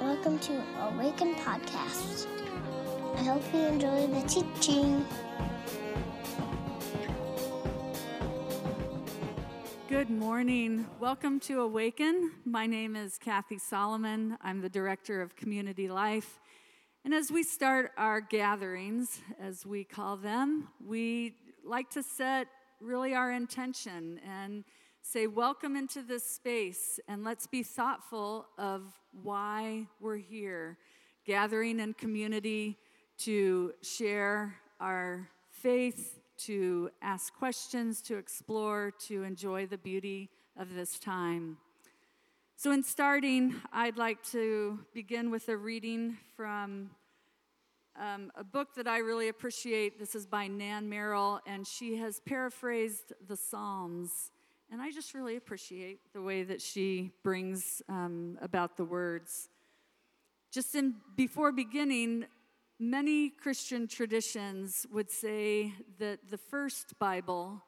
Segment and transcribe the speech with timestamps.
[0.00, 2.26] Welcome to Awaken Podcast.
[3.16, 5.04] I hope you enjoy the teaching.
[9.88, 10.86] Good morning.
[10.98, 12.32] Welcome to Awaken.
[12.44, 14.36] My name is Kathy Solomon.
[14.42, 16.40] I'm the Director of Community Life.
[17.04, 22.48] And as we start our gatherings, as we call them, we like to set
[22.80, 24.64] really our intention and
[25.04, 28.82] say, Welcome into this space, and let's be thoughtful of
[29.22, 30.78] why we're here,
[31.26, 32.78] gathering in community
[33.18, 40.98] to share our faith, to ask questions, to explore, to enjoy the beauty of this
[40.98, 41.58] time.
[42.56, 46.90] So, in starting, I'd like to begin with a reading from
[48.00, 49.98] um, a book that I really appreciate.
[49.98, 54.30] This is by Nan Merrill, and she has paraphrased the Psalms.
[54.74, 59.48] And I just really appreciate the way that she brings um, about the words.
[60.50, 62.24] Just in before beginning,
[62.80, 67.62] many Christian traditions would say that the first Bible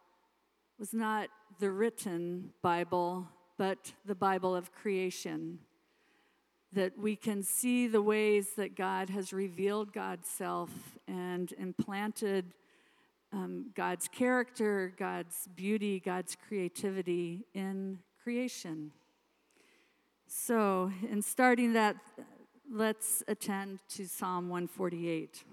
[0.80, 1.28] was not
[1.60, 5.60] the written Bible, but the Bible of creation
[6.72, 10.70] that we can see the ways that God has revealed God's self
[11.06, 12.46] and implanted
[13.32, 18.92] um, God's character, God's beauty, God's creativity in creation.
[20.26, 21.96] So, in starting that,
[22.70, 25.44] let's attend to Psalm 148.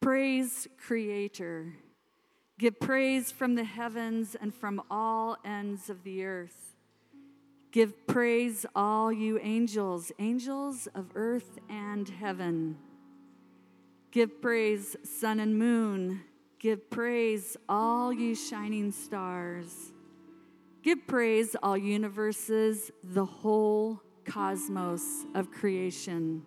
[0.00, 1.74] Praise, Creator.
[2.58, 6.76] Give praise from the heavens and from all ends of the earth.
[7.72, 12.78] Give praise, all you angels, angels of earth and heaven.
[14.10, 16.22] Give praise, sun and moon.
[16.58, 19.92] Give praise, all you shining stars.
[20.82, 26.42] Give praise, all universes, the whole cosmos of creation.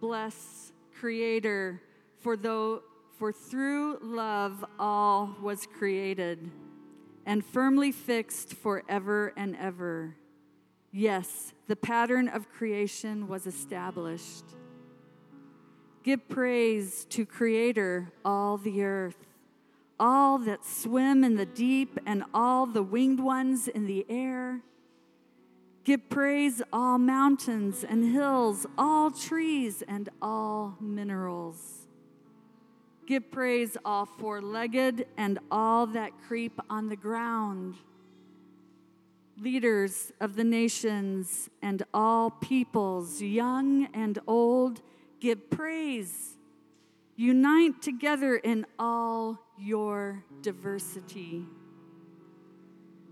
[0.00, 1.82] Bless, Creator,
[2.20, 2.82] for though
[3.18, 6.50] for through love all was created
[7.26, 10.16] and firmly fixed forever and ever.
[10.92, 14.44] Yes, the pattern of creation was established.
[16.04, 19.26] Give praise to Creator, all the earth,
[19.98, 24.60] all that swim in the deep, and all the winged ones in the air.
[25.82, 31.88] Give praise, all mountains and hills, all trees and all minerals.
[33.06, 37.76] Give praise, all four legged and all that creep on the ground.
[39.40, 44.82] Leaders of the nations and all peoples, young and old,
[45.20, 46.36] give praise.
[47.16, 51.44] Unite together in all your diversity,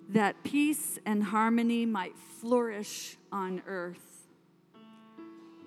[0.09, 4.27] that peace and harmony might flourish on earth.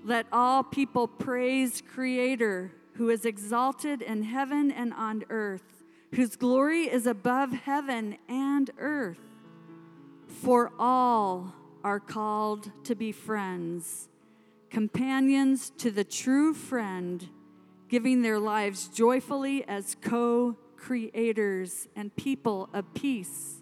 [0.03, 6.83] Let all people praise Creator who is exalted in heaven and on earth, whose glory
[6.83, 9.17] is above heaven and earth.
[10.27, 11.53] For all
[11.83, 14.09] are called to be friends,
[14.69, 17.29] companions to the true friend,
[17.89, 23.61] giving their lives joyfully as co creators and people of peace.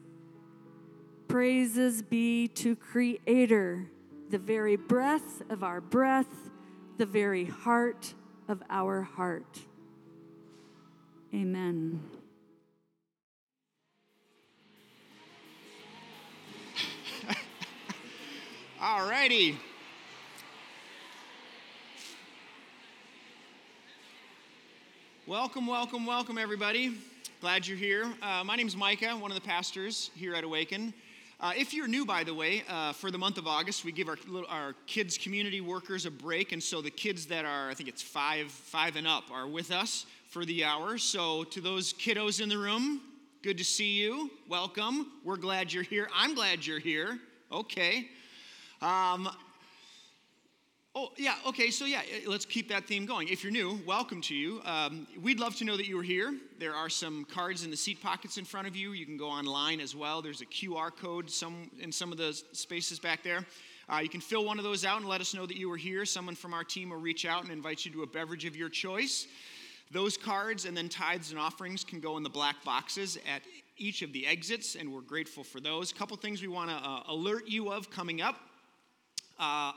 [1.28, 3.90] Praises be to Creator,
[4.30, 6.28] the very breath of our breath,
[6.98, 8.14] the very heart
[8.48, 9.60] of our heart.
[11.34, 12.04] Amen.
[18.82, 19.58] All righty.
[25.26, 26.98] Welcome, welcome, welcome, everybody.
[27.40, 28.14] Glad you're here.
[28.22, 30.94] Uh, my name is Micah, one of the pastors here at Awaken.
[31.40, 34.10] Uh, if you're new, by the way, uh, for the month of August, we give
[34.10, 34.18] our,
[34.50, 38.02] our kids community workers a break, and so the kids that are, I think it's
[38.02, 40.98] five, five and up, are with us for the hour.
[40.98, 43.00] So to those kiddos in the room,
[43.44, 44.30] good to see you.
[44.50, 45.10] Welcome.
[45.24, 46.10] We're glad you're here.
[46.14, 47.18] I'm glad you're here.
[47.50, 48.10] Okay.
[48.82, 49.30] Um,
[50.96, 53.28] Oh, yeah, okay, so yeah, eh, let's keep that theme going.
[53.28, 54.62] If you're new, welcome to you.
[54.64, 56.36] Um, we'd love to know that you were here.
[56.60, 58.92] There are some cards in the seat pockets in front of you.
[58.92, 60.22] You can go online as well.
[60.22, 63.44] There's a QR code some, in some of the spaces back there.
[63.92, 65.78] Uh, you can fill one of those out and let us know that you were
[65.78, 66.06] here.
[66.06, 68.70] Someone from our team will reach out and invite you to a beverage of your
[68.70, 69.26] choice.
[69.90, 73.42] Those cards and then tithes and offerings can go in the black boxes at
[73.78, 75.92] each of the exits, and we're grateful for those.
[75.92, 78.36] A couple things we want to uh, alert you of coming up.
[79.40, 79.72] Uh,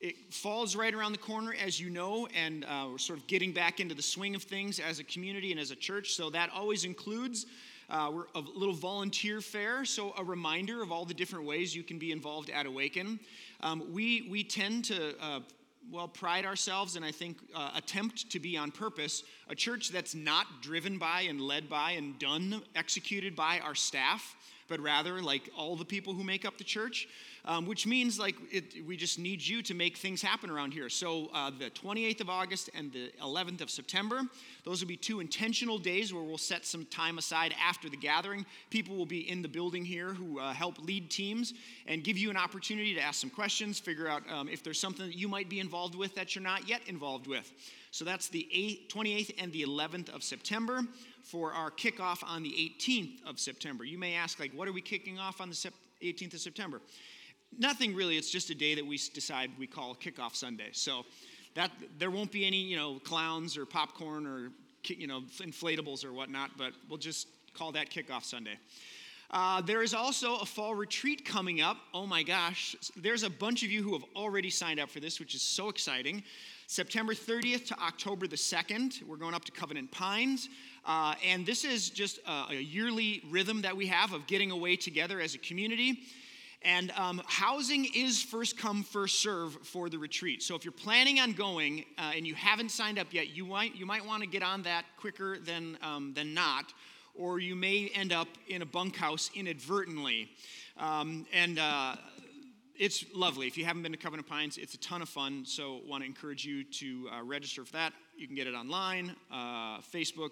[0.00, 3.52] it falls right around the corner, as you know, and uh, we're sort of getting
[3.52, 6.12] back into the swing of things as a community and as a church.
[6.12, 7.46] So that always includes
[7.90, 11.82] Uh, we're a little volunteer fair, so a reminder of all the different ways you
[11.82, 13.18] can be involved at Awaken.
[13.62, 15.40] Um, we, we tend to uh,
[15.90, 20.14] well, pride ourselves and I think uh, attempt to be on purpose a church that's
[20.14, 24.36] not driven by and led by and done, executed by our staff,
[24.68, 27.08] but rather like all the people who make up the church
[27.48, 30.90] um, which means like it, we just need you to make things happen around here.
[30.90, 34.20] So uh, the 28th of August and the 11th of September,
[34.64, 38.44] those will be two intentional days where we'll set some time aside after the gathering.
[38.68, 41.54] People will be in the building here who uh, help lead teams
[41.86, 45.06] and give you an opportunity to ask some questions, figure out um, if there's something
[45.06, 47.50] that you might be involved with that you're not yet involved with.
[47.92, 50.82] So that's the 8th, 28th and the 11th of September
[51.30, 53.84] for our kickoff on the 18th of September.
[53.84, 55.72] You may ask, like, what are we kicking off on the
[56.02, 56.80] 18th of September?
[57.56, 58.16] nothing really.
[58.16, 60.68] It's just a day that we decide we call kickoff Sunday.
[60.72, 61.04] So
[61.54, 64.50] that there won't be any, you know, clowns or popcorn or
[64.86, 66.50] you know inflatables or whatnot.
[66.58, 68.58] But we'll just call that kickoff Sunday.
[69.30, 71.76] Uh, there is also a fall retreat coming up.
[71.92, 75.20] Oh my gosh, there's a bunch of you who have already signed up for this,
[75.20, 76.22] which is so exciting.
[76.66, 80.48] September 30th to October the 2nd, we're going up to Covenant Pines.
[80.84, 84.76] Uh, and this is just a, a yearly rhythm that we have of getting away
[84.76, 86.00] together as a community.
[86.62, 90.42] And um, housing is first come, first serve for the retreat.
[90.42, 93.76] So if you're planning on going uh, and you haven't signed up yet, you might,
[93.76, 96.72] you might want to get on that quicker than, um, than not,
[97.14, 100.30] or you may end up in a bunkhouse inadvertently.
[100.76, 101.94] Um, and uh,
[102.76, 103.46] it's lovely.
[103.46, 105.44] If you haven't been to Covenant Pines, it's a ton of fun.
[105.44, 107.92] So want to encourage you to uh, register for that.
[108.16, 110.30] You can get it online, uh, Facebook,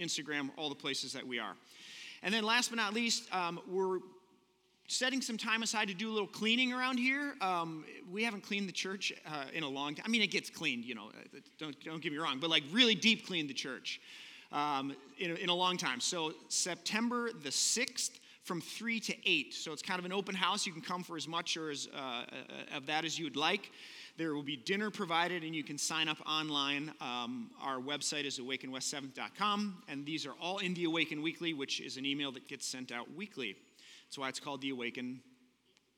[0.00, 1.54] Instagram, all the places that we are.
[2.22, 3.98] And then last but not least, um, we're
[4.88, 7.34] setting some time aside to do a little cleaning around here.
[7.40, 10.04] Um, we haven't cleaned the church uh, in a long time.
[10.06, 12.62] I mean, it gets cleaned, you know, uh, don't, don't get me wrong, but like
[12.70, 14.00] really deep cleaned the church
[14.52, 16.00] um, in, a, in a long time.
[16.00, 19.54] So, September the 6th from 3 to 8.
[19.54, 20.66] So, it's kind of an open house.
[20.66, 23.36] You can come for as much or as, uh, uh of that as you would
[23.36, 23.70] like.
[24.16, 26.92] There will be dinner provided, and you can sign up online.
[27.00, 31.96] Um, our website is awakenwest7th.com, and these are all in the Awaken Weekly, which is
[31.96, 33.56] an email that gets sent out weekly.
[34.06, 35.20] That's why it's called the Awaken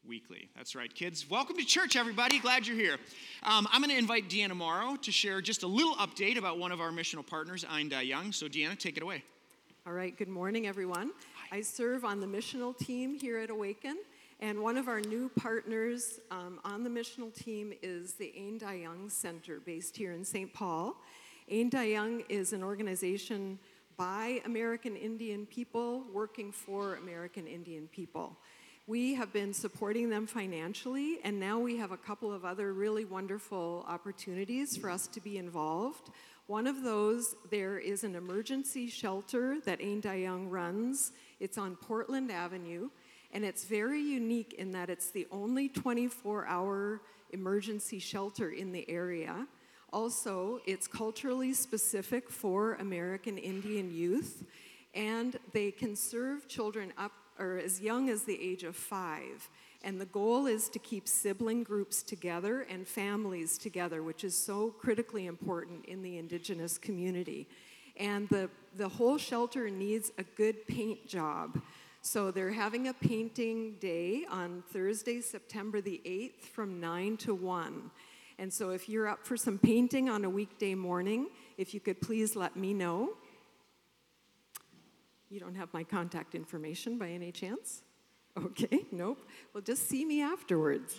[0.09, 0.49] Weekly.
[0.57, 1.29] That's right, kids.
[1.29, 2.39] Welcome to church, everybody.
[2.39, 2.97] Glad you're here.
[3.43, 6.73] Um, I'm going to invite Deanna Morrow to share just a little update about one
[6.73, 8.33] of our missional partners, Dai Young.
[8.33, 9.25] So, Deanna, take it away.
[9.87, 11.11] All right, good morning, everyone.
[11.51, 11.59] Hi.
[11.59, 13.99] I serve on the missional team here at Awaken,
[14.41, 19.09] and one of our new partners um, on the missional team is the Ain Young
[19.09, 20.53] Center based here in St.
[20.53, 20.97] Paul.
[21.49, 23.59] Ain Young is an organization
[23.97, 28.37] by American Indian people working for American Indian people.
[28.87, 33.07] We have been supporting them financially, and now we have a couple of other really
[33.07, 36.11] wonderful opportunities for us to be involved.
[36.47, 41.13] One of those, there is an emergency shelter that Ain Young runs.
[41.41, 42.91] It's on Portland Avenue,
[43.37, 47.03] and it's very unique in that it's the only 24 hour
[47.33, 49.47] emergency shelter in the area.
[49.93, 54.43] Also, it's culturally specific for American Indian youth,
[54.95, 59.51] and they can serve children up or as young as the age of five.
[59.85, 64.71] And the goal is to keep sibling groups together and families together, which is so
[64.71, 67.47] critically important in the indigenous community.
[67.99, 68.49] And the,
[68.79, 71.61] the whole shelter needs a good paint job.
[72.07, 77.91] So they're having a painting day on Thursday, September the 8th from 9 to 1.
[78.39, 81.27] And so if you're up for some painting on a weekday morning,
[81.59, 83.15] if you could please let me know.
[85.31, 87.83] You don't have my contact information by any chance?
[88.39, 89.19] Okay, nope.
[89.53, 90.95] Well, just see me afterwards.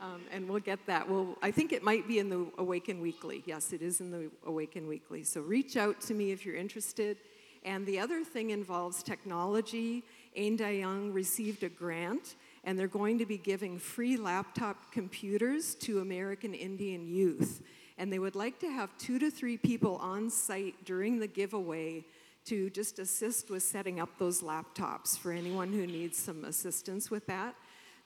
[0.00, 1.10] Um, and we'll get that.
[1.10, 3.42] Well, I think it might be in the Awaken Weekly.
[3.46, 5.24] Yes, it is in the Awaken Weekly.
[5.24, 7.18] So reach out to me if you're interested.
[7.64, 10.04] And the other thing involves technology.
[10.36, 15.74] Ain Dah Yung received a grant and they're going to be giving free laptop computers
[15.76, 17.62] to American Indian youth.
[17.98, 22.04] And they would like to have two to three people on site during the giveaway
[22.46, 27.26] to just assist with setting up those laptops for anyone who needs some assistance with
[27.26, 27.54] that.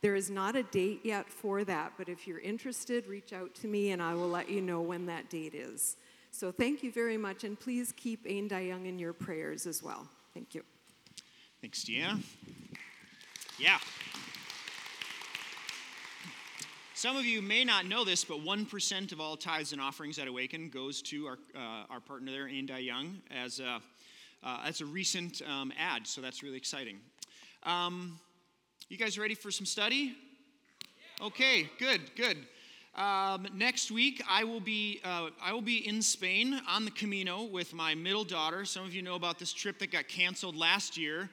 [0.02, 3.66] There is not a date yet for that, but if you're interested, reach out to
[3.66, 5.96] me and I will let you know when that date is.
[6.32, 9.82] So thank you very much, and please keep Ain Dah Yung in your prayers as
[9.82, 10.06] well.
[10.34, 10.75] Thank you.
[11.66, 12.22] Thanks, Deanna.
[13.58, 13.78] Yeah.
[16.94, 20.28] Some of you may not know this, but 1% of all tithes and offerings at
[20.28, 23.82] Awaken goes to our, uh, our partner there, Ain Dah Yung, as a,
[24.44, 27.00] uh, as a recent um, ad, so that's really exciting.
[27.64, 28.20] Um,
[28.88, 30.14] you guys ready for some study?
[31.20, 32.36] Okay, good, good.
[32.94, 37.42] Um, next week, I will be uh, I will be in Spain on the Camino
[37.42, 38.64] with my middle daughter.
[38.64, 41.28] Some of you know about this trip that got canceled last year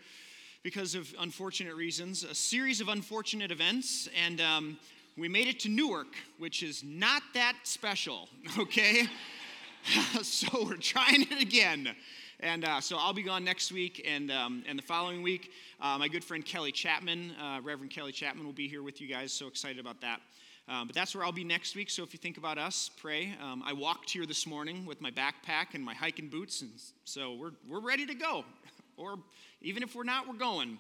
[0.64, 4.78] because of unfortunate reasons, a series of unfortunate events, and um,
[5.18, 8.30] we made it to Newark, which is not that special.
[8.58, 9.08] Okay,
[10.22, 11.94] so we're trying it again.
[12.40, 15.52] And uh, so I'll be gone next week and, um, and the following week.
[15.82, 19.08] Uh, my good friend Kelly Chapman, uh, Reverend Kelly Chapman, will be here with you
[19.08, 19.32] guys.
[19.32, 20.22] So excited about that.
[20.70, 21.90] Um, but that's where I'll be next week.
[21.90, 23.34] So if you think about us, pray.
[23.42, 26.72] Um, I walked here this morning with my backpack and my hiking boots, and
[27.04, 28.46] so we're, we're ready to go.
[28.98, 29.16] or
[29.62, 30.78] even if we're not, we're going.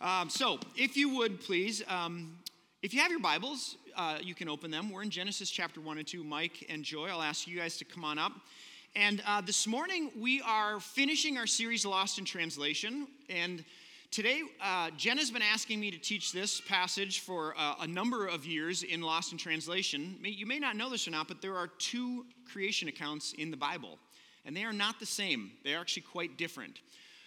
[0.00, 2.38] Um, so if you would please, um,
[2.82, 4.90] if you have your Bibles, uh, you can open them.
[4.90, 6.22] We're in Genesis chapter 1 and 2.
[6.22, 8.32] Mike and Joy, I'll ask you guys to come on up.
[8.94, 13.08] And uh, this morning, we are finishing our series, Lost in Translation.
[13.28, 13.64] And
[14.10, 18.26] today, uh, Jen has been asking me to teach this passage for uh, a number
[18.26, 20.16] of years in Lost in Translation.
[20.22, 23.56] You may not know this or not, but there are two creation accounts in the
[23.56, 23.98] Bible,
[24.44, 25.50] and they are not the same.
[25.64, 26.80] They are actually quite different.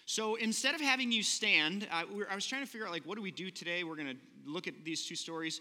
[0.06, 3.16] So instead of having you stand, uh, I was trying to figure out, like, what
[3.16, 3.84] do we do today?
[3.84, 5.60] We're going to look at these two stories.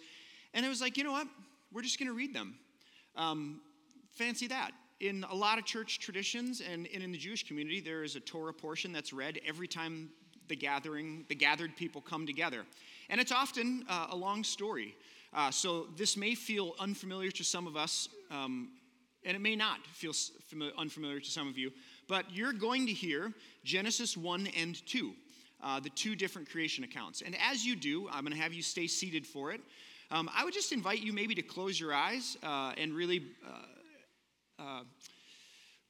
[0.53, 1.27] And it was like, you know what?
[1.71, 2.55] We're just going to read them.
[3.15, 3.61] Um,
[4.11, 8.15] fancy that in a lot of church traditions and, in the Jewish community, there is
[8.15, 10.09] a Torah portion that's read every time
[10.47, 12.65] the gathering, the gathered people come together.
[13.09, 14.95] And it's often uh, a long story.
[15.33, 18.69] Uh, so this may feel unfamiliar to some of us, um,
[19.23, 20.13] and it may not feel
[20.47, 21.71] familiar, unfamiliar to some of you,
[22.11, 23.31] but you're going to hear
[23.63, 25.13] Genesis 1 and 2,
[25.63, 27.21] uh, the two different creation accounts.
[27.21, 29.61] And as you do, I'm going to have you stay seated for it.
[30.11, 34.61] Um, I would just invite you maybe to close your eyes uh, and really uh,
[34.61, 34.81] uh,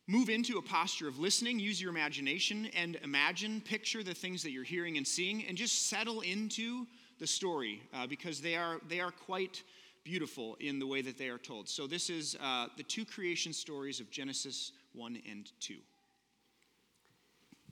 [0.07, 4.51] move into a posture of listening, use your imagination, and imagine, picture the things that
[4.51, 6.85] you're hearing and seeing, and just settle into
[7.19, 9.63] the story uh, because they are, they are quite
[10.03, 11.67] beautiful in the way that they are told.
[11.67, 15.77] So, this is uh, the two creation stories of Genesis 1 and 2.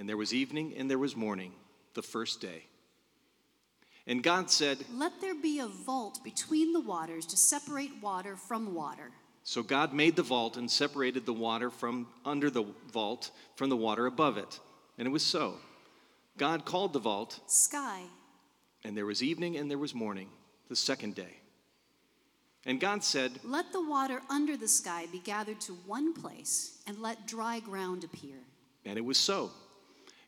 [0.00, 1.52] And there was evening and there was morning,
[1.92, 2.64] the first day.
[4.06, 8.74] And God said, Let there be a vault between the waters to separate water from
[8.74, 9.10] water.
[9.42, 13.76] So God made the vault and separated the water from under the vault from the
[13.76, 14.58] water above it.
[14.96, 15.56] And it was so.
[16.38, 18.00] God called the vault sky.
[18.82, 20.30] And there was evening and there was morning,
[20.70, 21.36] the second day.
[22.64, 26.98] And God said, Let the water under the sky be gathered to one place, and
[27.00, 28.36] let dry ground appear.
[28.86, 29.50] And it was so.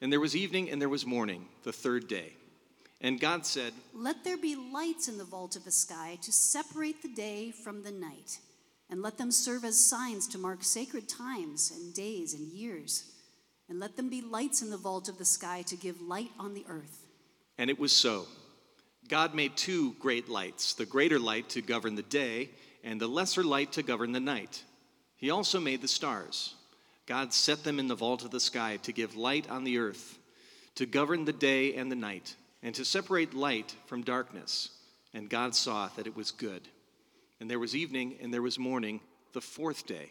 [0.00, 2.32] And there was evening and there was morning, the third day.
[3.00, 7.02] And God said, Let there be lights in the vault of the sky to separate
[7.02, 8.38] the day from the night,
[8.88, 13.12] and let them serve as signs to mark sacred times and days and years.
[13.68, 16.54] And let them be lights in the vault of the sky to give light on
[16.54, 17.04] the earth.
[17.58, 18.26] And it was so.
[19.08, 22.50] God made two great lights the greater light to govern the day,
[22.84, 24.62] and the lesser light to govern the night.
[25.16, 26.54] He also made the stars.
[27.06, 30.18] God set them in the vault of the sky to give light on the earth,
[30.74, 34.70] to govern the day and the night and to separate light from darkness.
[35.14, 36.62] And God saw that it was good.
[37.40, 39.00] And there was evening and there was morning,
[39.32, 40.10] the fourth day.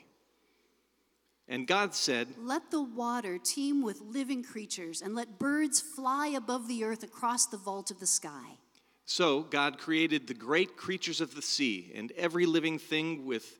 [1.48, 6.68] And God said, Let the water teem with living creatures, and let birds fly above
[6.68, 8.58] the earth across the vault of the sky.
[9.06, 13.60] So God created the great creatures of the sea and every living thing with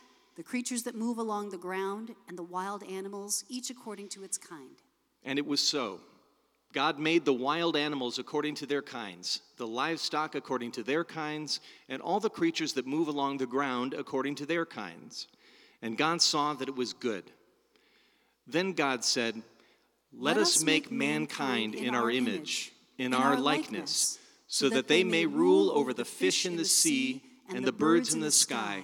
[0.35, 4.37] the creatures that move along the ground, and the wild animals, each according to its
[4.37, 4.81] kind.
[5.23, 5.99] And it was so.
[6.73, 11.59] God made the wild animals according to their kinds, the livestock according to their kinds,
[11.89, 15.27] and all the creatures that move along the ground according to their kinds.
[15.81, 17.25] And God saw that it was good.
[18.47, 19.41] Then God said,
[20.13, 25.71] Let, us make mankind in our image, in our likeness, so that they may rule
[25.71, 27.21] over the fish in the sea
[27.53, 28.83] and the birds in the sky,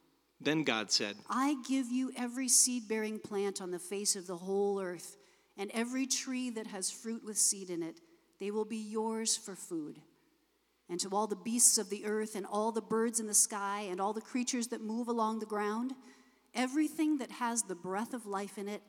[0.43, 4.37] Then God said, I give you every seed bearing plant on the face of the
[4.37, 5.17] whole earth,
[5.55, 7.99] and every tree that has fruit with seed in it.
[8.39, 10.01] They will be yours for food.
[10.89, 13.85] And to all the beasts of the earth, and all the birds in the sky,
[13.89, 15.93] and all the creatures that move along the ground,
[16.55, 18.81] everything that has the breath of life in it,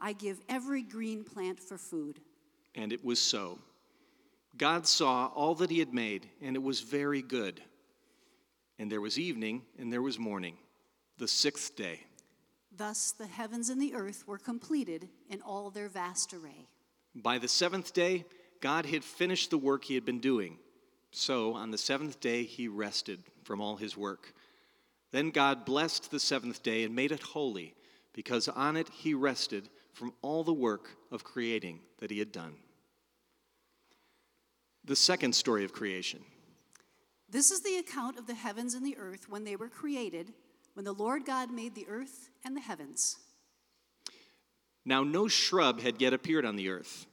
[0.00, 2.20] I give every green plant for food.
[2.74, 3.60] And it was so.
[4.58, 7.62] God saw all that he had made, and it was very good.
[8.78, 10.56] And there was evening, and there was morning,
[11.18, 12.00] the sixth day.
[12.76, 16.68] Thus the heavens and the earth were completed in all their vast array.
[17.14, 18.24] By the seventh day,
[18.60, 20.58] God had finished the work he had been doing.
[21.10, 24.34] So on the seventh day, he rested from all his work.
[25.12, 27.74] Then God blessed the seventh day and made it holy,
[28.12, 32.54] because on it he rested from all the work of creating that he had done.
[34.84, 36.20] The second story of creation.
[37.30, 40.32] This is the account of the heavens and the earth when they were created,
[40.76, 43.16] when the Lord God made the earth and the heavens.
[44.84, 47.06] Now, no shrub had yet appeared on the earth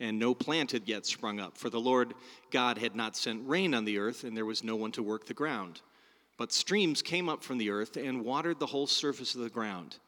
[0.00, 2.14] and no plant had yet sprung up, for the Lord
[2.50, 5.26] God had not sent rain on the earth, and there was no one to work
[5.26, 5.82] the ground.
[6.38, 9.98] But streams came up from the earth and watered the whole surface of the ground.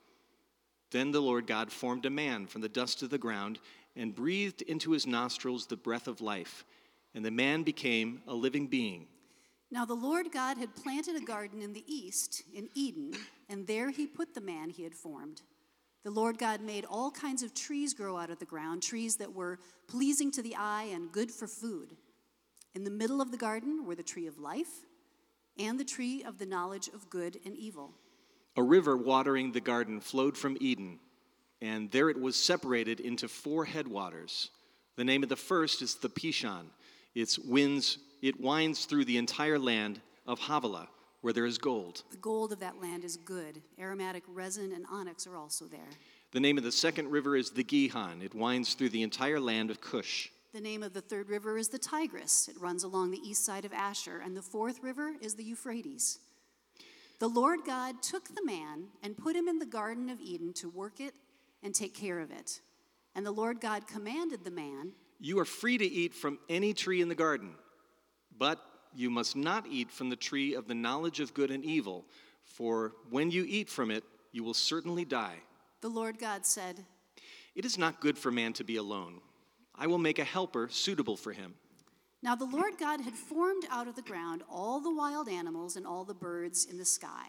[0.91, 3.59] Then the Lord God formed a man from the dust of the ground
[3.95, 6.65] and breathed into his nostrils the breath of life,
[7.15, 9.07] and the man became a living being.
[9.73, 13.15] Now the Lord God had planted a garden in the east, in Eden,
[13.49, 15.41] and there he put the man he had formed.
[16.05, 19.33] The Lord God made all kinds of trees grow out of the ground, trees that
[19.33, 19.59] were
[19.89, 21.97] pleasing to the eye and good for food.
[22.75, 24.85] In the middle of the garden were the tree of life
[25.59, 27.95] and the tree of the knowledge of good and evil.
[28.59, 30.99] A river watering the garden flowed from Eden,
[31.63, 34.51] and there it was separated into four headwaters.
[34.97, 36.67] The name of the first is the Pishon.
[37.15, 40.89] Its winds, it winds through the entire land of Havilah
[41.23, 42.03] where there is gold.
[42.11, 43.63] The gold of that land is good.
[43.79, 45.89] Aromatic resin and onyx are also there.
[46.33, 48.23] The name of the second river is the Gihon.
[48.23, 50.31] It winds through the entire land of Cush.
[50.53, 52.49] The name of the third river is the Tigris.
[52.49, 54.19] It runs along the east side of Ashur.
[54.19, 56.19] And the fourth river is the Euphrates.
[57.21, 60.69] The Lord God took the man and put him in the Garden of Eden to
[60.69, 61.15] work it
[61.63, 62.61] and take care of it.
[63.15, 67.01] And the Lord God commanded the man You are free to eat from any tree
[67.01, 67.55] in the garden,
[68.43, 68.59] but
[68.93, 72.05] you must not eat from the tree of the knowledge of good and evil,
[72.43, 74.03] for when you eat from it,
[74.33, 75.37] you will certainly die.
[75.81, 76.85] The Lord God said,
[77.55, 79.21] It is not good for man to be alone.
[79.77, 81.55] I will make a helper suitable for him.
[82.21, 85.87] Now the Lord God had formed out of the ground all the wild animals and
[85.87, 87.29] all the birds in the sky.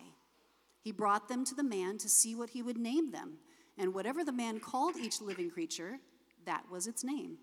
[0.81, 3.37] He brought them to the man to see what he would name them,
[3.77, 5.99] and whatever the man called each living creature,
[6.47, 7.37] that was its name.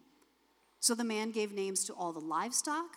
[0.81, 2.97] So the man gave names to all the livestock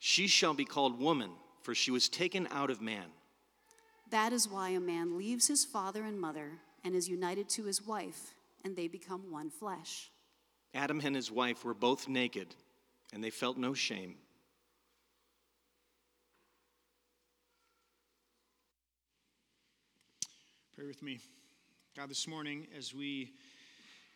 [0.00, 1.30] She shall be called woman,
[1.62, 3.04] for she was taken out of man.
[4.08, 7.86] That is why a man leaves his father and mother and is united to his
[7.86, 8.34] wife,
[8.64, 10.10] and they become one flesh.
[10.72, 12.54] Adam and his wife were both naked,
[13.12, 14.16] and they felt no shame.
[20.74, 21.20] Pray with me.
[21.94, 23.34] God, this morning, as we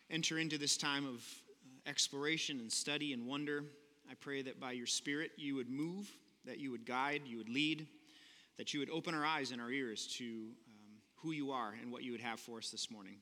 [0.09, 3.65] enter into this time of uh, exploration and study and wonder,
[4.09, 6.09] I pray that by your Spirit you would move,
[6.45, 7.87] that you would guide, you would lead,
[8.57, 11.91] that you would open our eyes and our ears to um, who you are and
[11.91, 13.15] what you would have for us this morning.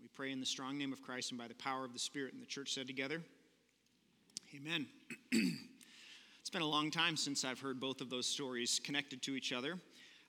[0.00, 2.32] We pray in the strong name of Christ and by the power of the Spirit.
[2.32, 3.22] And the church said together,
[4.54, 4.86] Amen.
[5.32, 9.52] it's been a long time since I've heard both of those stories connected to each
[9.52, 9.78] other.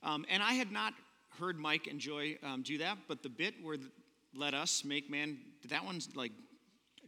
[0.04, 0.94] Um, and I had not
[1.40, 3.90] heard Mike and Joy um, do that, but the bit where the,
[4.36, 6.32] let us make man, did that one's like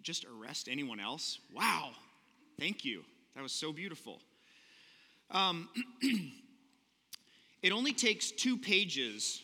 [0.01, 1.39] just arrest anyone else?
[1.53, 1.91] Wow.
[2.59, 3.05] Thank you.
[3.35, 4.19] That was so beautiful.
[5.31, 5.69] Um,
[7.61, 9.41] it only takes two pages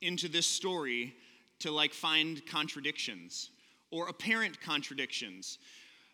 [0.00, 1.12] into this story
[1.58, 3.50] to like find contradictions
[3.90, 5.58] or apparent contradictions,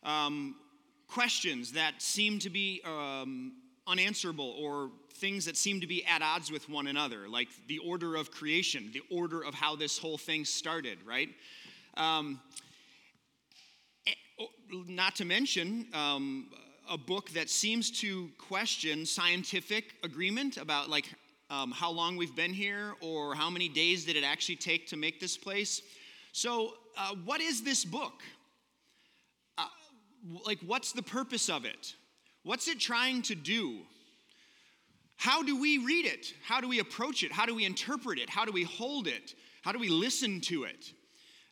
[0.04, 0.54] um,
[1.06, 3.52] questions that seem to be um,
[3.87, 8.16] unanswerable or things that seem to be at odds with one another, like the order
[8.16, 11.28] of creation, the order of how this whole thing started, right?
[14.71, 16.51] Not to mention um,
[16.88, 21.07] a book that seems to question scientific agreement about like
[21.51, 24.97] um, how long we've been here or how many days did it actually take to
[24.97, 25.83] make this place.
[26.33, 28.23] So, uh, what is this book?
[29.57, 29.66] Uh,
[30.47, 31.94] like, what's the purpose of it?
[32.42, 33.81] What's it trying to do?
[35.16, 36.33] How do we read it?
[36.44, 37.33] How do we approach it?
[37.33, 38.31] How do we interpret it?
[38.31, 39.35] How do we hold it?
[39.62, 40.92] How do we listen to it?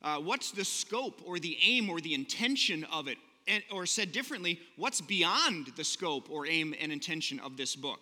[0.07, 3.19] Uh, what's the scope or the aim or the intention of it?
[3.49, 8.01] And, or said differently, what's beyond the scope or aim and intention of this book?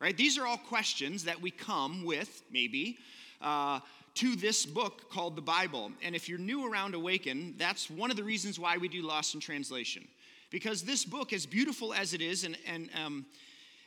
[0.00, 0.16] right?
[0.16, 2.98] These are all questions that we come with, maybe,
[3.40, 3.80] uh,
[4.14, 5.92] to this book called the Bible.
[6.02, 9.34] And if you're new around Awaken, that's one of the reasons why we do Lost
[9.34, 10.08] in Translation.
[10.50, 13.26] Because this book, as beautiful as it is, and, and um,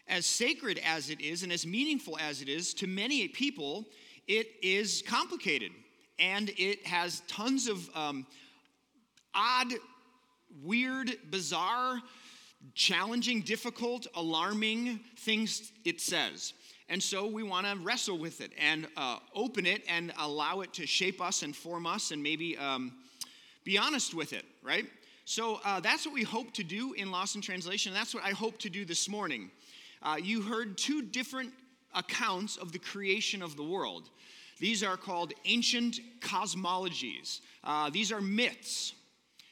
[0.07, 3.85] as sacred as it is, and as meaningful as it is, to many people,
[4.27, 5.71] it is complicated.
[6.19, 8.25] And it has tons of um,
[9.33, 9.73] odd,
[10.63, 12.01] weird, bizarre,
[12.75, 16.53] challenging, difficult, alarming things it says.
[16.89, 20.73] And so we want to wrestle with it and uh, open it and allow it
[20.73, 22.93] to shape us and form us and maybe um,
[23.63, 24.85] be honest with it, right?
[25.25, 27.91] So uh, that's what we hope to do in Lost in Translation.
[27.91, 29.49] and That's what I hope to do this morning.
[30.01, 31.53] Uh, you heard two different
[31.95, 34.09] accounts of the creation of the world.
[34.59, 37.41] These are called ancient cosmologies.
[37.63, 38.93] Uh, these are myths.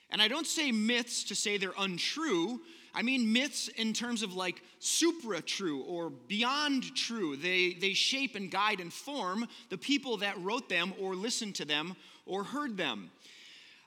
[0.10, 2.62] And I don't say myths to say they're untrue,
[2.94, 7.38] I mean myths in terms of like supra true or beyond true.
[7.38, 11.66] They, they shape and guide and form the people that wrote them or listened to
[11.66, 13.12] them or heard them.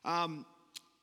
[0.05, 0.47] Um,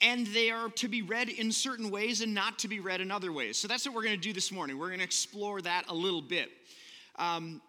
[0.02, 3.12] and they are to be read in certain ways and not to be read in
[3.12, 3.58] other ways.
[3.58, 4.80] So that's what we're going to do this morning.
[4.80, 6.50] We're going to explore that a little bit.
[7.18, 7.62] Um,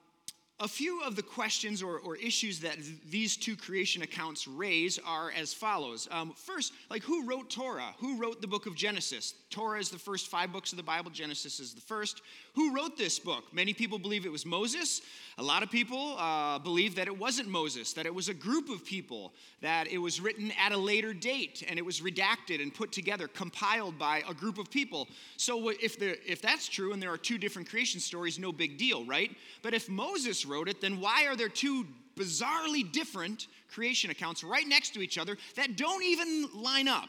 [0.63, 4.99] a few of the questions or, or issues that th- these two creation accounts raise
[5.05, 6.07] are as follows.
[6.13, 7.93] Um, first, like who wrote Torah?
[7.99, 9.35] Who wrote the book of Genesis?
[9.51, 12.23] Torah is the first five books of the Bible, Genesis is the first.
[12.55, 13.45] Who wrote this book?
[13.53, 15.03] Many people believe it was Moses.
[15.39, 18.69] A lot of people uh, believe that it wasn't Moses, that it was a group
[18.69, 22.73] of people, that it was written at a later date and it was redacted and
[22.73, 25.09] put together, compiled by a group of people.
[25.37, 29.05] So if, if that's true and there are two different creation stories, no big deal,
[29.05, 29.35] right?
[29.63, 31.87] But if Moses wrote it, then why are there two
[32.17, 37.09] bizarrely different creation accounts right next to each other that don't even line up?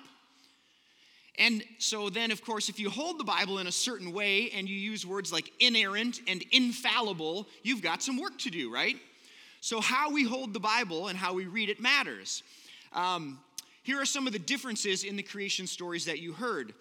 [1.40, 4.70] And so, then, of course, if you hold the Bible in a certain way and
[4.70, 8.98] you use words like inerrant and infallible, you've got some work to do, right?
[9.60, 12.44] So, how we hold the Bible and how we read it matters.
[12.94, 13.40] Um,
[13.82, 16.74] here are some of the differences in the creation stories that you heard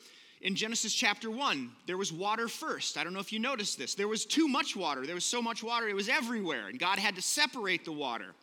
[0.42, 2.98] in Genesis chapter 1, there was water first.
[2.98, 3.94] I don't know if you noticed this.
[3.94, 5.07] There was too much water.
[5.07, 8.35] There was so much water, it was everywhere, and God had to separate the water.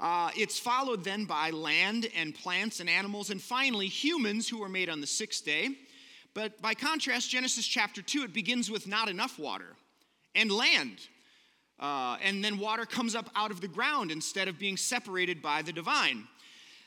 [0.00, 4.68] Uh, it's followed then by land and plants and animals, and finally humans who were
[4.68, 5.76] made on the sixth day.
[6.32, 9.76] But by contrast, Genesis chapter 2, it begins with not enough water
[10.34, 10.96] and land.
[11.78, 15.60] Uh, and then water comes up out of the ground instead of being separated by
[15.60, 16.26] the divine.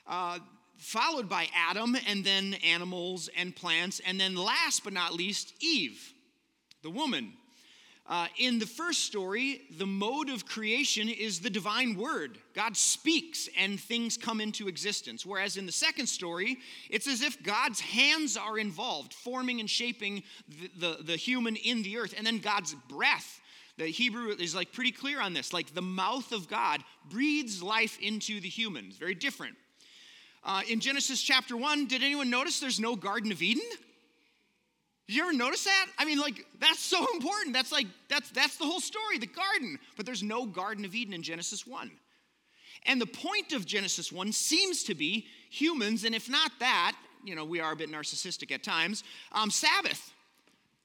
[0.07, 0.39] Uh,
[0.79, 6.13] followed by Adam, and then animals and plants, and then last but not least, Eve,
[6.81, 7.33] the woman.
[8.07, 12.39] Uh, in the first story, the mode of creation is the divine word.
[12.55, 15.23] God speaks and things come into existence.
[15.23, 16.57] Whereas in the second story,
[16.89, 21.83] it's as if God's hands are involved, forming and shaping the, the, the human in
[21.83, 23.39] the earth, and then God's breath.
[23.77, 25.53] The Hebrew is like pretty clear on this.
[25.53, 28.97] Like the mouth of God breathes life into the humans.
[28.97, 29.55] Very different.
[30.43, 33.63] Uh, in Genesis chapter 1, did anyone notice there's no Garden of Eden?
[35.07, 35.87] Did you ever notice that?
[35.97, 37.53] I mean, like, that's so important.
[37.53, 39.79] That's like, that's, that's the whole story, the garden.
[39.97, 41.91] But there's no Garden of Eden in Genesis 1.
[42.85, 47.35] And the point of Genesis 1 seems to be humans, and if not that, you
[47.35, 50.13] know, we are a bit narcissistic at times, um, Sabbath.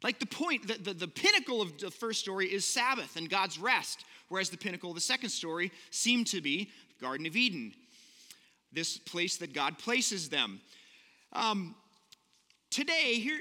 [0.02, 3.58] Like the point, the, the, the pinnacle of the first story is Sabbath and God's
[3.58, 4.04] rest.
[4.28, 7.74] whereas the pinnacle of the second story seemed to be Garden of Eden,
[8.74, 10.60] this place that God places them.
[11.32, 11.74] Um,
[12.70, 13.38] today, here,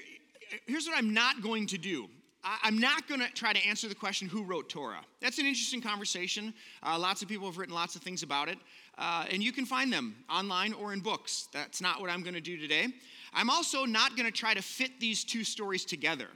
[0.66, 2.08] here's what I'm not going to do.
[2.46, 5.00] I'm not going to try to answer the question who wrote Torah.
[5.22, 6.54] That's an interesting conversation.
[6.86, 8.58] Uh, lots of people have written lots of things about it,
[8.98, 11.48] uh, and you can find them online or in books.
[11.54, 12.88] That's not what I'm going to do today.
[13.34, 16.28] I'm also not going to try to fit these two stories together.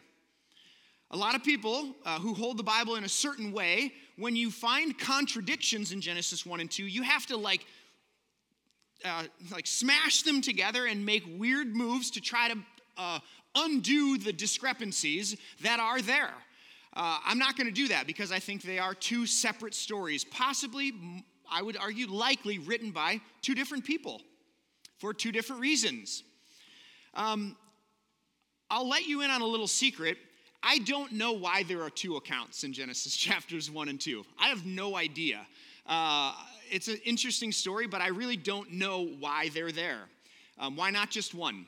[1.12, 4.50] A lot of people uh, who hold the Bible in a certain way, when you
[4.50, 7.66] find contradictions in Genesis 1 and 2, you have to like
[9.06, 12.58] uh, like smash them together and make weird moves to try to
[12.98, 13.20] uh,
[13.56, 16.34] undo the discrepancies that are there.
[16.94, 20.24] Uh, I'm not going to do that because I think they are two separate stories,
[20.24, 20.94] possibly,
[21.50, 24.22] I would argue, likely written by two different people
[24.98, 26.24] for two different reasons.
[27.14, 27.56] Um,
[28.70, 30.18] I'll let you in on a little secret.
[30.64, 34.26] I don't know why there are two accounts in Genesis chapters 1 and 2.
[34.40, 35.46] I have no idea.
[35.88, 36.34] Uh,
[36.70, 40.02] it's an interesting story, but I really don't know why they're there.
[40.60, 41.66] Um, why not just one?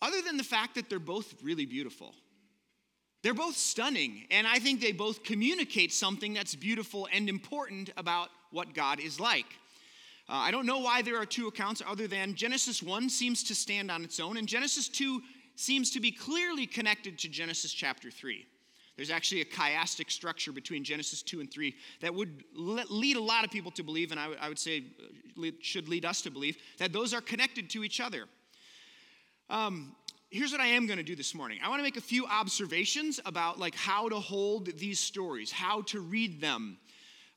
[0.00, 2.14] other than the fact that they're both really beautiful.
[3.22, 8.28] They're both stunning, and I think they both communicate something that's beautiful and important about
[8.52, 9.46] what God is like.
[10.28, 13.54] Uh, I don't know why there are two accounts other than Genesis 1 seems to
[13.54, 15.20] stand on its own, and Genesis 2
[15.56, 18.46] seems to be clearly connected to Genesis chapter 3.
[18.98, 23.44] There's actually a chiastic structure between Genesis 2 and 3 that would lead a lot
[23.44, 24.86] of people to believe, and I would say
[25.38, 28.24] uh, should lead us to believe, that those are connected to each other.
[29.48, 29.94] Um,
[30.30, 31.60] here's what I am going to do this morning.
[31.64, 35.82] I want to make a few observations about like how to hold these stories, how
[35.82, 36.76] to read them.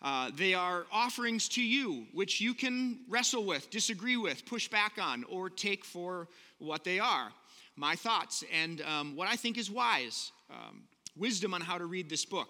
[0.02, 4.94] Uh, they are offerings to you, which you can wrestle with, disagree with, push back
[5.00, 7.32] on, or take for what they are.
[7.76, 10.82] My thoughts and um, what I think is wise, um,
[11.16, 12.50] wisdom on how to read this book.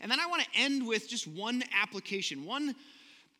[0.00, 2.74] And then I want to end with just one application, one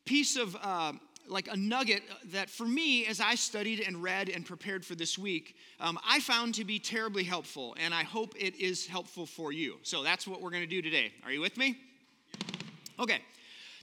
[0.05, 0.93] piece of uh,
[1.27, 5.17] like a nugget that for me, as I studied and read and prepared for this
[5.19, 9.53] week, um, I found to be terribly helpful, and I hope it is helpful for
[9.53, 9.77] you.
[9.83, 11.13] So that's what we're going to do today.
[11.25, 11.79] Are you with me?
[12.99, 13.21] Okay.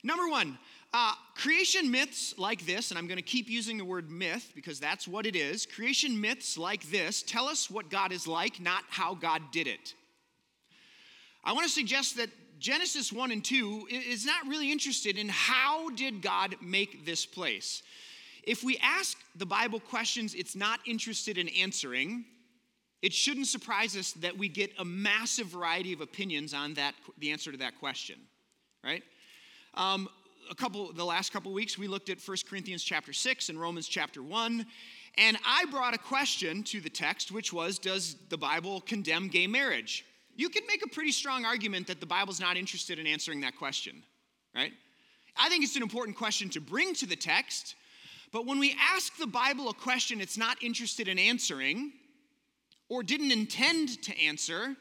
[0.04, 0.58] Number one,
[0.94, 4.80] uh, creation myths like this, and I'm going to keep using the word myth because
[4.80, 5.66] that's what it is.
[5.66, 9.96] Creation myths like this tell us what God is like, not how God did it.
[11.44, 15.90] I want to suggest that Genesis 1 and 2 is not really interested in how
[15.92, 17.84] did God make this place.
[18.44, 22.26] If we ask the Bible questions it's not interested in answering,
[23.02, 27.32] it shouldn't surprise us that we get a massive variety of opinions on that, the
[27.32, 28.20] answer to that question,
[28.84, 29.04] right?
[29.76, 30.10] Um,
[30.50, 33.88] a couple, the last couple weeks, we looked at 1 Corinthians chapter 6 and Romans
[33.88, 34.66] chapter 1.
[35.18, 39.46] And I brought a question to the text, which was Does the Bible condemn gay
[39.46, 40.06] marriage?
[40.38, 43.58] You could make a pretty strong argument that the Bible's not interested in answering that
[43.58, 44.04] question,
[44.56, 44.72] right?
[45.36, 47.76] I think it's an important question to bring to the text,
[48.32, 51.92] but when we ask the Bible a question it's not interested in answering
[52.88, 54.76] or didn't intend to answer,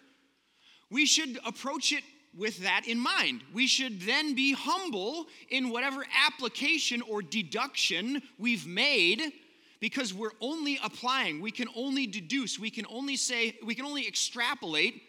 [0.91, 2.05] we should approach it
[2.37, 3.41] with that in mind.
[3.55, 9.33] We should then be humble in whatever application or deduction we've made
[9.81, 14.07] because we're only applying, we can only deduce, we can only say, we can only
[14.07, 15.03] extrapolate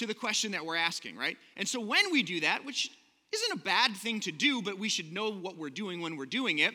[0.00, 1.36] to the question that we're asking, right?
[1.58, 2.90] And so when we do that, which
[3.32, 6.24] isn't a bad thing to do, but we should know what we're doing when we're
[6.24, 6.72] doing it.